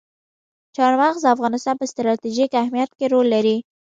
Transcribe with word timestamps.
چار 0.75 0.93
مغز 1.01 1.21
د 1.21 1.27
افغانستان 1.35 1.75
په 1.79 1.85
ستراتیژیک 1.91 2.51
اهمیت 2.61 2.91
کې 2.97 3.05
رول 3.13 3.27
لري. 3.35 3.57